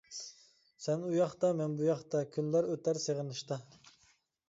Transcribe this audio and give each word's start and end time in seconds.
سەن 0.85 1.03
ئۇياقتا 1.09 1.53
مەن 1.61 1.77
بۇياقتا، 1.83 2.25
كۈنلەر 2.35 2.73
ئۆتەر 2.73 3.05
سېغىنىشتا. 3.09 3.65